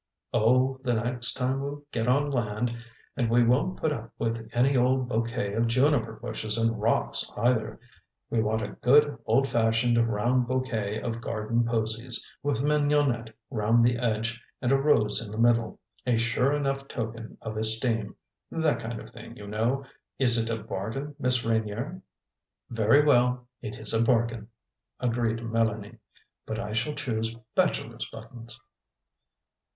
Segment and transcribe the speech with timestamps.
[0.33, 2.75] "Oh, the next time we get on land.
[3.15, 7.79] And we won't put up with any old bouquet of juniper bushes and rocks, either.
[8.27, 13.99] We want a good, old fashioned round bouquet of garden posies, with mignonette round the
[13.99, 18.15] edge and a rose in the middle; a sure enough token of esteem
[18.49, 19.85] that kind of thing, you know.
[20.17, 22.01] Is it a bargain, Miss Reynier?"
[22.71, 24.47] "Very well, it is a bargain,"
[24.99, 25.99] agreed Mélanie;
[26.47, 28.59] "but I shall choose bachelors' buttons!"